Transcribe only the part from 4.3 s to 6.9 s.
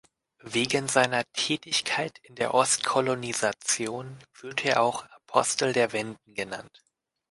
wird er auch "Apostel der Wenden" genannt.